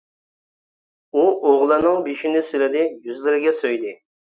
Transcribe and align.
ئۇ 1.13 1.21
ئوغلىنىڭ 1.27 2.03
بېشىنى 2.11 2.45
سىلىدى، 2.51 2.87
يۈزلىرىگە 2.91 3.59
سۆيدى. 3.65 4.01